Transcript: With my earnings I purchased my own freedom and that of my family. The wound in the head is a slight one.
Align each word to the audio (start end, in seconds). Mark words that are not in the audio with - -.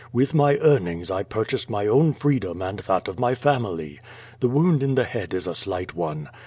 With 0.11 0.33
my 0.33 0.57
earnings 0.61 1.11
I 1.11 1.21
purchased 1.21 1.69
my 1.69 1.85
own 1.85 2.13
freedom 2.13 2.59
and 2.59 2.79
that 2.79 3.07
of 3.07 3.19
my 3.19 3.35
family. 3.35 3.99
The 4.39 4.49
wound 4.49 4.81
in 4.81 4.95
the 4.95 5.03
head 5.03 5.31
is 5.31 5.45
a 5.45 5.53
slight 5.53 5.93
one. 5.93 6.27